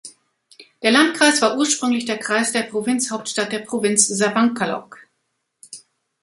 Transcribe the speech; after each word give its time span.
Der 0.81 0.89
Landkreis 0.89 1.43
war 1.43 1.55
ursprünglich 1.57 2.05
der 2.05 2.17
Kreis 2.17 2.51
der 2.51 2.63
Provinzhauptstadt 2.63 3.51
der 3.51 3.59
Provinz 3.59 4.07
Sawankhalok. 4.07 4.97